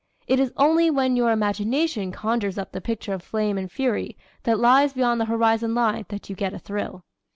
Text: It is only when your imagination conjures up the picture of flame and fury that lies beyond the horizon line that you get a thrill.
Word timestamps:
It 0.25 0.39
is 0.39 0.51
only 0.57 0.89
when 0.89 1.15
your 1.15 1.29
imagination 1.29 2.11
conjures 2.11 2.57
up 2.57 2.71
the 2.71 2.81
picture 2.81 3.13
of 3.13 3.21
flame 3.21 3.55
and 3.59 3.71
fury 3.71 4.17
that 4.45 4.57
lies 4.57 4.93
beyond 4.93 5.21
the 5.21 5.25
horizon 5.25 5.75
line 5.75 6.07
that 6.09 6.27
you 6.27 6.35
get 6.35 6.55
a 6.55 6.57
thrill. 6.57 7.05